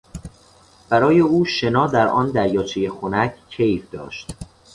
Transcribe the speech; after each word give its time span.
برای 0.89 1.19
او 1.19 1.45
شنا 1.45 1.87
در 1.87 2.07
آن 2.07 2.31
دریاچهی 2.31 2.89
خنک 2.89 3.35
کیف 3.49 3.89
داشت. 3.91 4.33